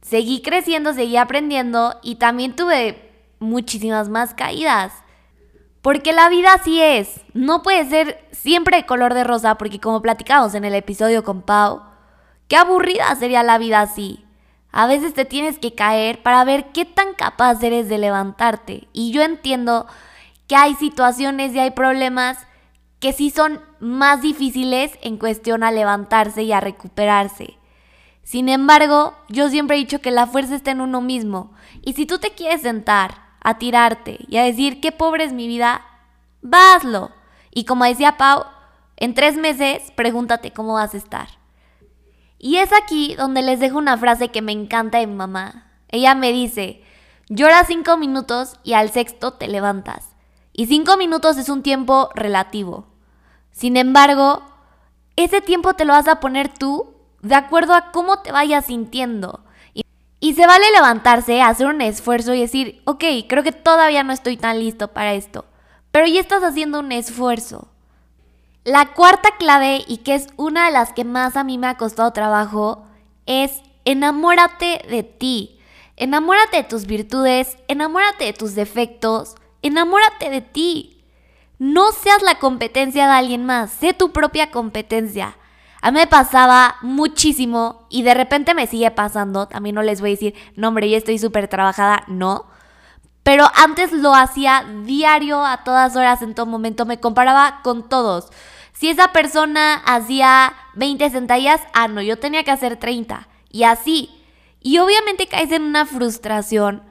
[0.02, 4.92] Seguí creciendo, seguí aprendiendo y también tuve muchísimas más caídas.
[5.82, 7.20] Porque la vida así es.
[7.32, 11.42] No puede ser siempre de color de rosa, porque como platicamos en el episodio con
[11.42, 11.82] Pau,
[12.48, 14.24] qué aburrida sería la vida así.
[14.72, 18.88] A veces te tienes que caer para ver qué tan capaz eres de levantarte.
[18.92, 19.86] Y yo entiendo
[20.46, 22.38] que hay situaciones y hay problemas
[23.00, 27.58] que sí son más difíciles en cuestión a levantarse y a recuperarse.
[28.22, 31.52] Sin embargo, yo siempre he dicho que la fuerza está en uno mismo.
[31.82, 35.46] Y si tú te quieres sentar a tirarte y a decir qué pobre es mi
[35.46, 35.82] vida,
[36.42, 37.12] vaslo.
[37.52, 38.44] Y como decía Pau,
[38.96, 41.28] en tres meses pregúntate cómo vas a estar.
[42.38, 45.70] Y es aquí donde les dejo una frase que me encanta de mi mamá.
[45.88, 46.82] Ella me dice,
[47.28, 50.16] llora cinco minutos y al sexto te levantas.
[50.52, 52.95] Y cinco minutos es un tiempo relativo.
[53.56, 54.42] Sin embargo,
[55.16, 56.92] ese tiempo te lo vas a poner tú
[57.22, 59.40] de acuerdo a cómo te vayas sintiendo.
[60.20, 64.36] Y se vale levantarse, hacer un esfuerzo y decir, ok, creo que todavía no estoy
[64.36, 65.46] tan listo para esto,
[65.90, 67.68] pero ya estás haciendo un esfuerzo.
[68.64, 71.78] La cuarta clave, y que es una de las que más a mí me ha
[71.78, 72.84] costado trabajo,
[73.24, 75.58] es enamórate de ti.
[75.96, 80.95] Enamórate de tus virtudes, enamórate de tus defectos, enamórate de ti.
[81.58, 85.36] No seas la competencia de alguien más, sé tu propia competencia.
[85.80, 89.46] A mí me pasaba muchísimo y de repente me sigue pasando.
[89.46, 92.02] También no les voy a decir, no, hombre, ya estoy súper trabajada.
[92.08, 92.46] No.
[93.22, 96.86] Pero antes lo hacía diario, a todas horas, en todo momento.
[96.86, 98.30] Me comparaba con todos.
[98.72, 103.28] Si esa persona hacía 20 sentadillas, ah, no, yo tenía que hacer 30.
[103.50, 104.10] Y así.
[104.60, 106.82] Y obviamente caes en una frustración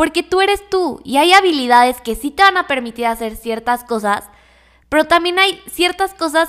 [0.00, 3.84] porque tú eres tú y hay habilidades que sí te van a permitir hacer ciertas
[3.84, 4.24] cosas,
[4.88, 6.48] pero también hay ciertas cosas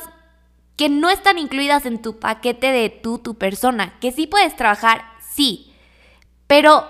[0.77, 5.03] que no están incluidas en tu paquete de tú, tu persona, que sí puedes trabajar,
[5.19, 5.75] sí,
[6.47, 6.87] pero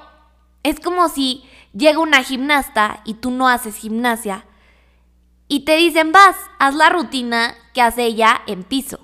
[0.62, 1.44] es como si
[1.74, 4.46] llega una gimnasta y tú no haces gimnasia
[5.48, 9.00] y te dicen, vas, haz la rutina que hace ella en piso.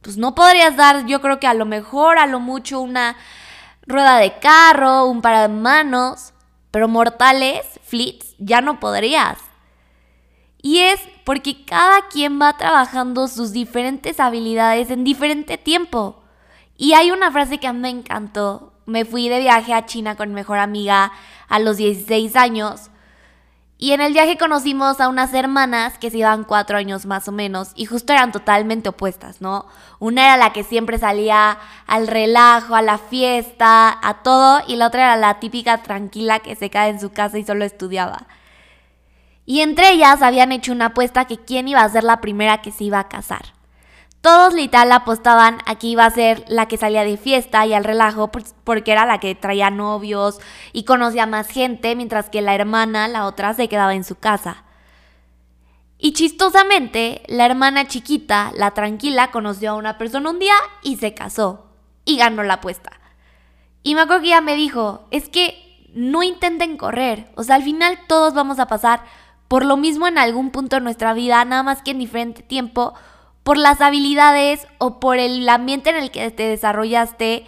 [0.00, 3.18] Pues no podrías dar, yo creo que a lo mejor, a lo mucho, una
[3.82, 6.32] rueda de carro, un par de manos,
[6.70, 9.38] pero mortales, flits, ya no podrías.
[10.62, 16.22] Y es porque cada quien va trabajando sus diferentes habilidades en diferente tiempo.
[16.76, 18.72] Y hay una frase que a mí me encantó.
[18.86, 21.12] Me fui de viaje a China con mi mejor amiga
[21.48, 22.89] a los 16 años.
[23.82, 27.32] Y en el viaje conocimos a unas hermanas que se iban cuatro años más o
[27.32, 29.64] menos y justo eran totalmente opuestas, ¿no?
[29.98, 34.88] Una era la que siempre salía al relajo, a la fiesta, a todo, y la
[34.88, 38.26] otra era la típica tranquila que se cae en su casa y solo estudiaba.
[39.46, 42.72] Y entre ellas habían hecho una apuesta que quién iba a ser la primera que
[42.72, 43.59] se iba a casar.
[44.20, 47.84] Todos literal apostaban a que iba a ser la que salía de fiesta y al
[47.84, 48.30] relajo
[48.64, 50.40] porque era la que traía novios
[50.72, 54.64] y conocía más gente, mientras que la hermana, la otra, se quedaba en su casa.
[55.96, 61.14] Y chistosamente, la hermana chiquita, la tranquila, conoció a una persona un día y se
[61.14, 61.66] casó.
[62.04, 62.92] Y ganó la apuesta.
[63.82, 67.30] Y me acuerdo que ella me dijo, es que no intenten correr.
[67.36, 69.02] O sea, al final todos vamos a pasar
[69.48, 72.94] por lo mismo en algún punto de nuestra vida, nada más que en diferente tiempo,
[73.42, 77.46] por las habilidades o por el ambiente en el que te desarrollaste.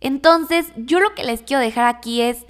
[0.00, 2.44] Entonces, yo lo que les quiero dejar aquí es,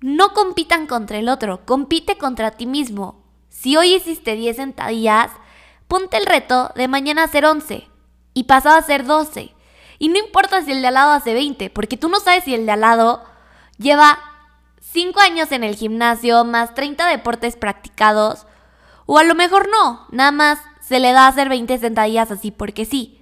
[0.00, 3.22] no compitan contra el otro, compite contra ti mismo.
[3.48, 5.30] Si hoy hiciste 10 sentadillas,
[5.88, 7.88] ponte el reto de mañana hacer 11
[8.34, 9.54] y pasado a hacer 12.
[9.98, 12.54] Y no importa si el de al lado hace 20, porque tú no sabes si
[12.54, 13.24] el de al lado
[13.78, 14.18] lleva
[14.80, 18.46] 5 años en el gimnasio, más 30 deportes practicados,
[19.06, 20.58] o a lo mejor no, nada más
[20.94, 23.20] se le da a hacer 20 sentadillas así porque sí.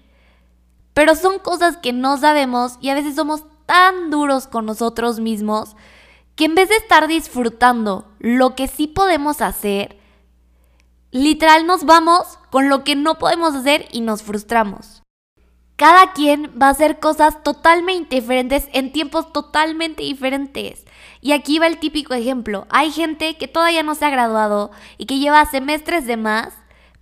[0.93, 5.75] Pero son cosas que no sabemos y a veces somos tan duros con nosotros mismos
[6.37, 9.97] que en vez de estar disfrutando lo que sí podemos hacer,
[11.13, 15.03] literal nos vamos con lo que no podemos hacer y nos frustramos.
[15.77, 20.85] Cada quien va a hacer cosas totalmente diferentes en tiempos totalmente diferentes.
[21.23, 22.67] Y aquí va el típico ejemplo.
[22.69, 26.53] Hay gente que todavía no se ha graduado y que lleva semestres de más,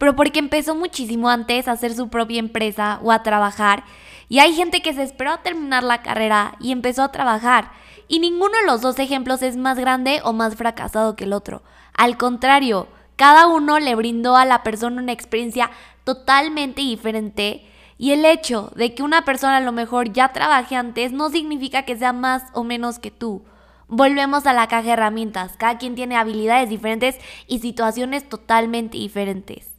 [0.01, 3.85] pero porque empezó muchísimo antes a hacer su propia empresa o a trabajar.
[4.31, 7.71] Y hay gente que se esperó a terminar la carrera y empezó a trabajar.
[8.09, 11.63] Y ninguno de los dos ejemplos es más grande o más fracasado que el otro.
[11.93, 12.89] Al contrario,
[13.21, 15.71] Cada uno le brindó a la persona una experiencia
[16.05, 17.67] totalmente diferente
[17.99, 21.83] y el hecho de que una persona a lo mejor ya trabaje antes no significa
[21.83, 23.45] que sea más o menos que tú.
[23.89, 25.59] Volvemos a la caja de herramientas.
[25.59, 29.70] Cada quien tiene habilidades diferentes y situaciones totalmente diferentes.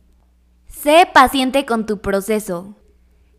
[0.81, 2.73] Sé paciente con tu proceso.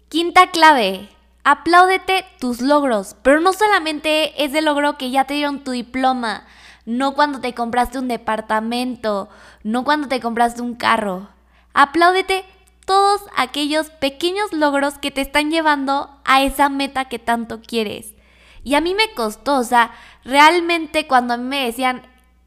[0.09, 1.09] Quinta clave.
[1.43, 6.47] Apláudete tus logros, pero no solamente ese logro que ya te dieron tu diploma,
[6.87, 9.29] no cuando te compraste un departamento,
[9.65, 11.31] no cuando te compraste un carro.
[11.75, 12.45] Apláudete
[12.87, 18.15] todos aquellos pequeños logros que te están llevando a esa meta que tanto quieres.
[18.63, 19.91] Y a mí me costó, o sea,
[20.25, 22.03] realmente cuando a mí me decían,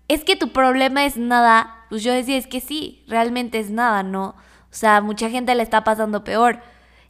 [0.07, 4.01] es que tu problema es nada, pues yo decía, es que sí, realmente es nada,
[4.01, 4.35] ¿no?
[4.75, 6.59] O sea, mucha gente le está pasando peor.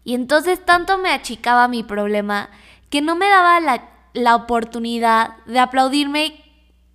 [0.04, 2.52] Y entonces tanto me achicaba mi problema
[2.92, 6.44] que no me daba la, la oportunidad de aplaudirme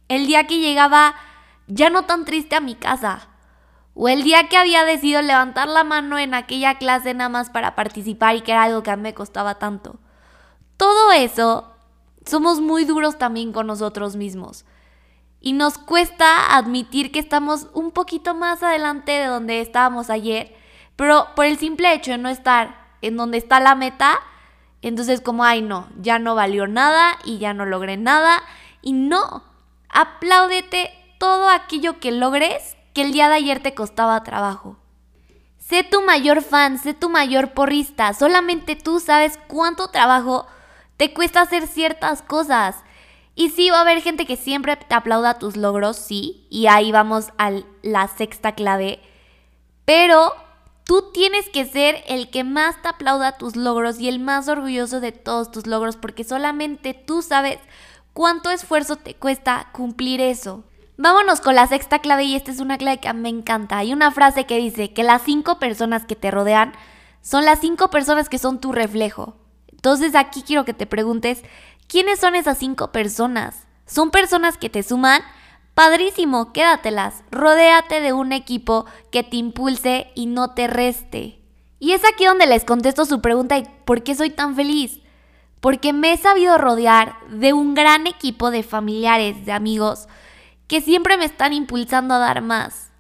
[0.06, 1.16] el día que llegaba
[1.66, 3.30] ya no tan triste a mi casa
[3.94, 7.74] o el día que había decidido levantar la mano en aquella clase nada más para
[7.74, 9.98] participar y que era algo que a mí me costaba tanto.
[10.76, 11.74] Todo eso,
[12.24, 14.64] somos muy duros también con nosotros mismos.
[15.40, 20.59] Y nos cuesta admitir que estamos un poquito más adelante de donde estábamos ayer,
[21.00, 24.20] pero por el simple hecho de no estar en donde está la meta,
[24.82, 28.42] entonces como, ay no, ya no valió nada y ya no logré nada.
[28.82, 29.42] Y no,
[29.88, 34.76] apláudete todo aquello que logres que el día de ayer te costaba trabajo.
[35.56, 38.12] Sé tu mayor fan, sé tu mayor porrista.
[38.12, 40.46] Solamente tú sabes cuánto trabajo
[40.98, 42.76] te cuesta hacer ciertas cosas.
[43.34, 46.46] Y sí, va a haber gente que siempre te aplauda tus logros, sí.
[46.50, 49.00] Y ahí vamos a la sexta clave.
[49.86, 50.34] Pero
[50.90, 54.98] tú tienes que ser el que más te aplauda tus logros y el más orgulloso
[54.98, 57.61] de todos tus logros porque solamente tú sabes
[58.12, 60.64] cuánto esfuerzo te cuesta cumplir eso.
[60.96, 63.79] Vámonos con la sexta clave y esta es una clave que me encanta.
[63.79, 66.72] Hay una frase que dice que las cinco personas que te rodean
[67.22, 69.37] son las cinco personas que son tu reflejo.
[69.70, 71.44] Entonces aquí quiero que te preguntes,
[71.87, 73.68] ¿quiénes son esas cinco personas?
[73.87, 75.22] ¿Son personas que te suman?
[75.80, 77.24] Padrísimo, quédatelas.
[77.30, 81.40] Rodéate de un equipo que te impulse y no te reste.
[81.78, 85.00] Y es aquí donde les contesto su pregunta ¿por qué soy tan feliz?
[85.58, 90.06] Porque me he sabido rodear de un gran equipo de familiares, de amigos,
[90.66, 92.90] que siempre me están impulsando a dar más.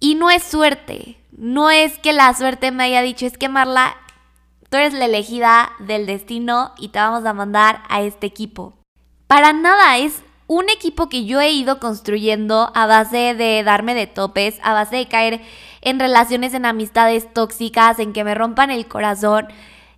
[0.00, 3.94] Y no es suerte, no es que la suerte me haya dicho, es que Marla,
[4.70, 8.72] tú eres la elegida del destino y te vamos a mandar a este equipo.
[9.26, 14.06] Para nada, es un equipo que yo he ido construyendo a base de darme de
[14.06, 15.40] topes, a base de caer
[15.80, 19.48] en relaciones, en amistades tóxicas, en que me rompan el corazón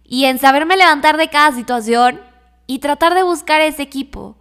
[0.05, 2.21] y en saberme levantar de cada situación
[2.67, 4.37] y tratar de buscar ese equipo.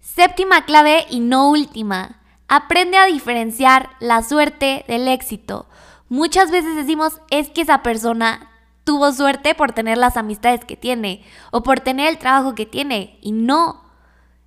[0.00, 2.20] Séptima clave y no última.
[2.48, 5.66] Aprende a diferenciar la suerte del éxito.
[6.08, 8.50] Muchas veces decimos es que esa persona
[8.84, 13.18] tuvo suerte por tener las amistades que tiene o por tener el trabajo que tiene
[13.22, 13.83] y no.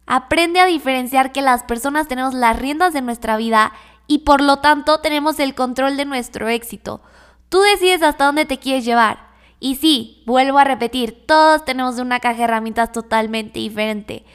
[0.07, 3.73] Aprende a diferenciar que las personas tenemos las riendas de nuestra vida
[4.07, 7.01] y por lo tanto tenemos el control de nuestro éxito.
[7.49, 9.27] Tú decides hasta dónde te quieres llevar.
[9.59, 14.25] Y sí, vuelvo a repetir, todos tenemos una caja de herramientas totalmente diferente.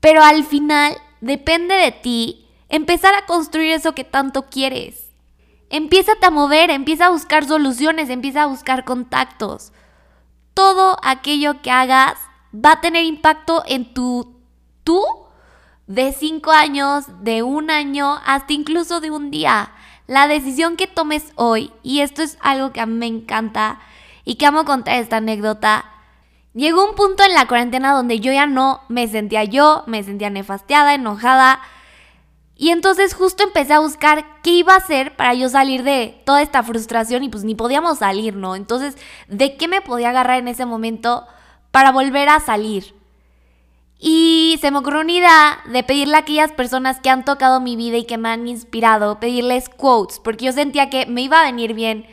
[0.00, 5.12] Pero al final depende de ti empezar a construir eso que tanto quieres.
[5.70, 9.72] Empieza a mover, empieza a buscar soluciones, empieza a buscar contactos.
[10.54, 12.14] Todo aquello que hagas
[12.54, 14.33] va a tener impacto en tu
[14.84, 15.02] tú
[15.86, 19.72] de cinco años, de un año, hasta incluso de un día.
[20.06, 23.80] La decisión que tomes hoy, y esto es algo que a mí me encanta
[24.24, 25.86] y que amo contar esta anécdota,
[26.54, 30.30] Llegó un punto en la cuarentena donde yo ya no me sentía yo, me sentía
[30.30, 31.60] nefasteada, enojada.
[32.56, 36.42] Y entonces justo empecé a buscar qué iba a hacer para yo salir de toda
[36.42, 38.54] esta frustración y pues ni podíamos salir, ¿no?
[38.54, 41.26] Entonces, ¿de qué me podía agarrar en ese momento
[41.72, 42.94] para volver a salir?
[44.06, 47.74] Y se me ocurrió una idea de pedirle a aquellas personas que han tocado mi
[47.74, 51.44] vida y que me han inspirado, pedirles quotes, porque yo sentía que me iba a
[51.44, 52.04] venir bien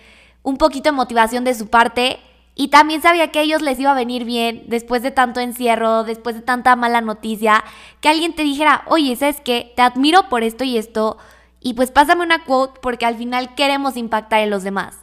[0.41, 2.21] un poquito de motivación de su parte
[2.55, 6.05] y también sabía que a ellos les iba a venir bien después de tanto encierro,
[6.05, 7.61] después de tanta mala noticia,
[7.99, 9.73] que alguien te dijera, oye, ¿sabes qué?
[9.75, 11.17] Te admiro por esto y esto,
[11.59, 14.97] y pues pásame una quote porque al final queremos impactar en los demás.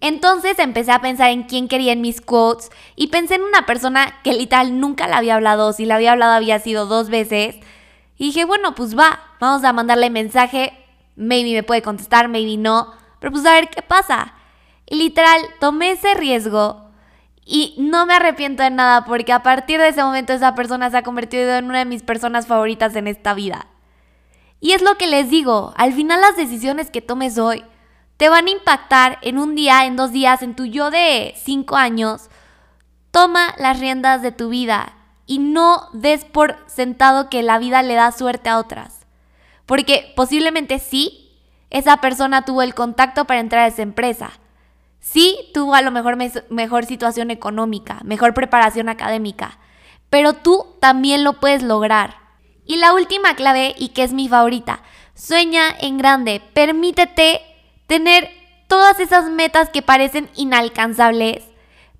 [0.00, 4.14] Entonces empecé a pensar en quién quería en mis quotes y pensé en una persona
[4.22, 7.56] que literal nunca la había hablado, si la había hablado había sido dos veces.
[8.18, 10.72] Y dije, bueno, pues va, vamos a mandarle mensaje,
[11.16, 14.34] maybe me puede contestar, maybe no, pero pues a ver qué pasa.
[14.86, 16.90] Y literal, tomé ese riesgo
[17.44, 20.98] y no me arrepiento de nada porque a partir de ese momento esa persona se
[20.98, 23.66] ha convertido en una de mis personas favoritas en esta vida.
[24.60, 27.64] Y es lo que les digo, al final las decisiones que tomes hoy
[28.16, 31.76] te van a impactar en un día, en dos días, en tu yo de cinco
[31.76, 32.30] años.
[33.10, 34.94] Toma las riendas de tu vida
[35.26, 39.06] y no des por sentado que la vida le da suerte a otras.
[39.66, 41.32] Porque posiblemente sí,
[41.70, 44.30] esa persona tuvo el contacto para entrar a esa empresa.
[45.00, 46.16] Sí, tuvo a lo mejor
[46.48, 49.58] mejor situación económica, mejor preparación académica,
[50.10, 52.16] pero tú también lo puedes lograr.
[52.64, 54.82] Y la última clave, y que es mi favorita,
[55.14, 57.40] sueña en grande, permítete
[57.86, 58.30] tener
[58.68, 61.44] todas esas metas que parecen inalcanzables,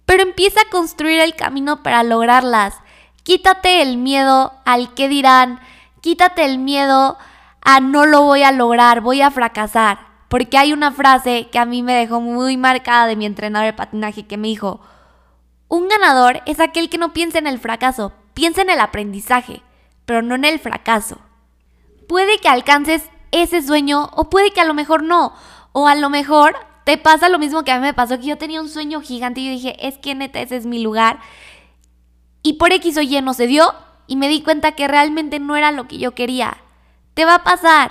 [0.05, 2.75] pero empieza a construir el camino para lograrlas.
[3.23, 5.61] Quítate el miedo al qué dirán,
[6.01, 7.19] quítate el miedo
[7.61, 9.99] a no lo voy a lograr, voy a fracasar.
[10.29, 13.73] Porque hay una frase que a mí me dejó muy marcada de mi entrenador de
[13.73, 14.81] patinaje que me dijo,
[15.69, 19.63] un ganador es aquel que no piensa en el fracaso, piensa en el aprendizaje,
[20.05, 21.19] pero no en el fracaso.
[22.09, 25.33] Puede que alcances ese sueño o puede que a lo mejor no.
[25.79, 28.39] O a lo mejor te pasa lo mismo que a mí me pasó, que yo
[28.39, 31.21] tenía un sueño gigante y yo dije, es que neta, ese es mi lugar.
[32.43, 33.75] Y por X o Y no se dio
[34.07, 36.57] y me di cuenta que realmente no era lo que yo quería.
[37.13, 37.91] Te va a pasar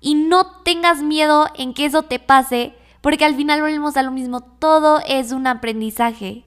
[0.00, 4.10] y no tengas miedo en que eso te pase porque al final volvemos a lo
[4.10, 6.46] mismo, todo es un aprendizaje.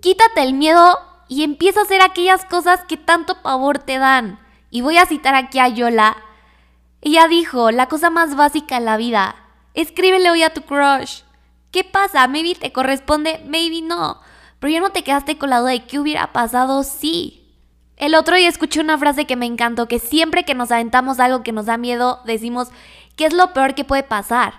[0.00, 0.98] Quítate el miedo
[1.28, 4.40] y empieza a hacer aquellas cosas que tanto pavor te dan.
[4.70, 6.16] Y voy a citar aquí a Yola.
[7.02, 9.44] Ella dijo, la cosa más básica en la vida,
[9.82, 11.22] escríbele hoy a tu crush.
[11.70, 12.26] ¿Qué pasa?
[12.26, 14.20] Maybe te corresponde, maybe no.
[14.58, 17.44] Pero ya no te quedaste con la duda de qué hubiera pasado si.
[17.96, 21.42] El otro día escuché una frase que me encantó, que siempre que nos aventamos algo
[21.42, 22.68] que nos da miedo, decimos,
[23.16, 24.54] ¿qué es lo peor que puede pasar?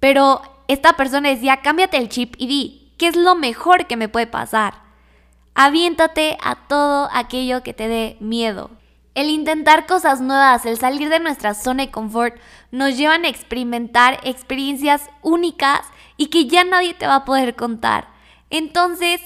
[0.00, 4.08] Pero esta persona decía, cámbiate el chip y di, ¿qué es lo mejor que me
[4.08, 4.82] puede pasar?
[5.54, 8.70] Aviéntate a todo aquello que te dé miedo.
[9.14, 12.36] El intentar cosas nuevas, el salir de nuestra zona de confort,
[12.72, 15.82] nos llevan a experimentar experiencias únicas
[16.16, 18.08] y que ya nadie te va a poder contar.
[18.50, 19.20] Entonces,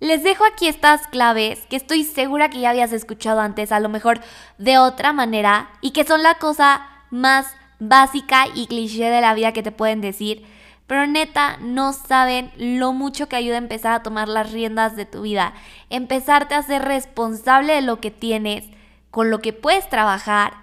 [0.00, 3.88] les dejo aquí estas claves que estoy segura que ya habías escuchado antes, a lo
[3.88, 4.20] mejor
[4.58, 7.46] de otra manera, y que son la cosa más
[7.78, 10.44] básica y cliché de la vida que te pueden decir.
[10.86, 15.06] Pero neta, no saben lo mucho que ayuda a empezar a tomar las riendas de
[15.06, 15.54] tu vida.
[15.88, 18.66] Empezarte a ser responsable de lo que tienes,
[19.10, 20.54] con lo que puedes trabajar.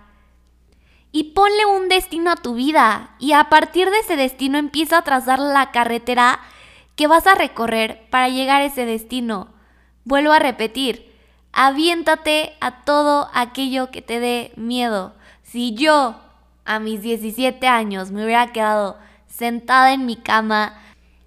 [1.12, 3.16] Y ponle un destino a tu vida.
[3.20, 6.40] Y a partir de ese destino empieza a trazar la carretera
[6.96, 9.50] que vas a recorrer para llegar a ese destino.
[10.06, 11.12] Vuelvo a repetir,
[11.52, 15.14] aviéntate a todo aquello que te dé miedo.
[15.44, 16.16] Si yo
[16.66, 20.80] a mis 17 años me hubiera quedado sentada en mi cama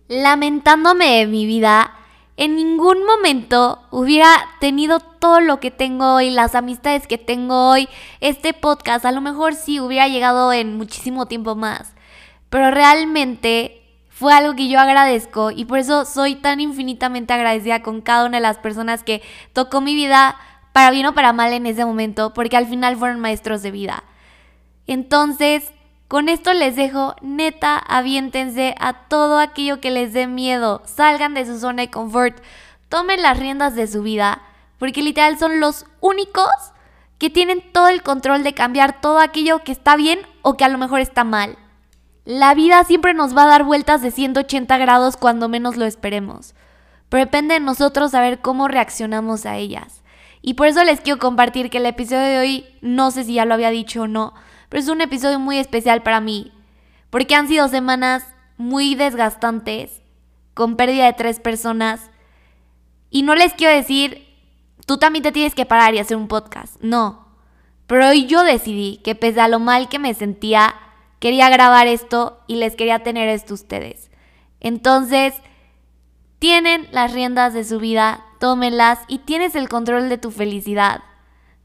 [0.09, 1.95] lamentándome de mi vida,
[2.37, 4.29] en ningún momento hubiera
[4.61, 7.89] tenido todo lo que tengo hoy, las amistades que tengo hoy,
[8.21, 11.95] este podcast, a lo mejor sí hubiera llegado en muchísimo tiempo más.
[12.51, 18.01] Pero realmente fue algo que yo agradezco y por eso soy tan infinitamente agradecida con
[18.03, 19.23] cada una de las personas que
[19.53, 20.37] tocó mi vida
[20.73, 24.05] para bien o para mal en ese momento, porque al final fueron maestros de vida.
[24.87, 25.73] Entonces,
[26.09, 31.45] con esto les dejo, neta, aviéntense a todo aquello que les dé miedo, salgan de
[31.45, 32.41] su zona de confort,
[32.89, 34.43] tomen las riendas de su vida,
[34.79, 36.47] porque literal son los únicos
[37.19, 40.69] que tienen todo el control de cambiar todo aquello que está bien o que a
[40.69, 41.59] lo mejor está mal.
[42.25, 46.55] La vida siempre nos va a dar vueltas de 180 grados cuando menos lo esperemos.
[47.09, 50.03] Pero depende de nosotros saber cómo reaccionamos a ellas.
[50.43, 53.45] Y por eso les quiero compartir que el episodio de hoy, no sé si ya
[53.45, 54.35] lo había dicho o no,
[54.69, 56.53] pero es un episodio muy especial para mí.
[57.11, 58.25] Porque han sido semanas
[58.57, 60.03] muy desgastantes,
[60.55, 62.11] con pérdida de tres personas.
[63.11, 64.27] Y no les quiero decir,
[64.87, 66.77] tú también te tienes que parar y hacer un podcast.
[66.81, 67.27] No.
[67.87, 70.75] Pero hoy yo decidí que pese a lo mal que me sentía,
[71.21, 74.11] quería grabar esto y les quería tener esto ustedes.
[74.61, 75.35] Entonces,
[76.39, 81.03] tienen las riendas de su vida, tómenlas y tienes el control de tu felicidad.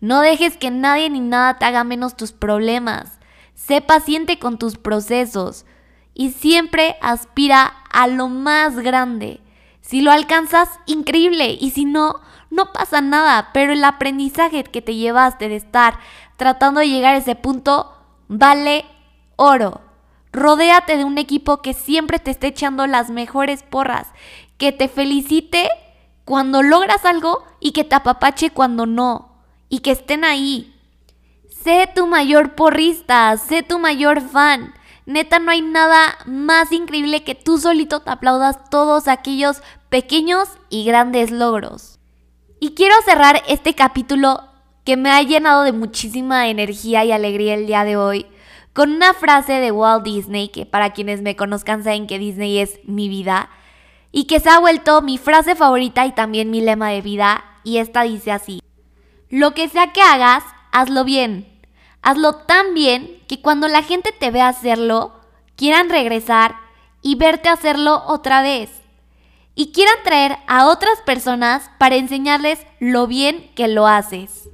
[0.01, 3.19] No dejes que nadie ni nada te haga menos tus problemas.
[3.53, 5.65] Sé paciente con tus procesos
[6.13, 9.39] y siempre aspira a lo más grande.
[9.81, 11.57] Si lo alcanzas, increíble.
[11.59, 13.49] Y si no, no pasa nada.
[13.53, 15.99] Pero el aprendizaje que te llevaste de estar
[16.35, 17.93] tratando de llegar a ese punto
[18.27, 18.85] vale
[19.35, 19.81] oro.
[20.33, 24.07] Rodéate de un equipo que siempre te esté echando las mejores porras,
[24.57, 25.69] que te felicite
[26.25, 29.30] cuando logras algo y que te apapache cuando no,
[29.71, 30.75] y que estén ahí.
[31.49, 34.75] Sé tu mayor porrista, sé tu mayor fan.
[35.05, 40.85] Neta, no hay nada más increíble que tú solito te aplaudas todos aquellos pequeños y
[40.85, 41.99] grandes logros.
[42.59, 44.43] Y quiero cerrar este capítulo
[44.83, 48.27] que me ha llenado de muchísima energía y alegría el día de hoy
[48.73, 52.79] con una frase de Walt Disney, que para quienes me conozcan saben que Disney es
[52.85, 53.49] mi vida,
[54.11, 57.77] y que se ha vuelto mi frase favorita y también mi lema de vida, y
[57.77, 58.61] esta dice así,
[59.31, 61.47] lo que sea que hagas, hazlo bien,
[62.01, 65.13] hazlo tan bien que cuando la gente te vea hacerlo,
[65.55, 66.57] quieran regresar
[67.01, 68.69] y verte hacerlo otra vez,
[69.55, 74.49] y quieran traer a otras personas para enseñarles lo bien que lo haces.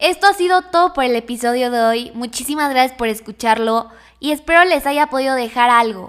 [0.00, 2.12] Esto ha sido todo por el episodio de hoy.
[2.14, 3.88] Muchísimas gracias por escucharlo
[4.18, 6.08] y espero les haya podido dejar algo.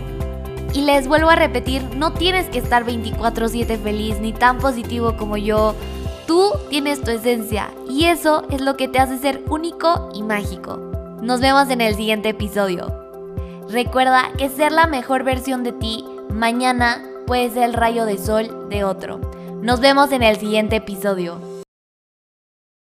[0.73, 5.37] Y les vuelvo a repetir, no tienes que estar 24/7 feliz ni tan positivo como
[5.37, 5.75] yo.
[6.26, 10.78] Tú tienes tu esencia y eso es lo que te hace ser único y mágico.
[11.21, 12.88] Nos vemos en el siguiente episodio.
[13.69, 18.69] Recuerda que ser la mejor versión de ti mañana puede ser el rayo de sol
[18.69, 19.19] de otro.
[19.61, 21.39] Nos vemos en el siguiente episodio.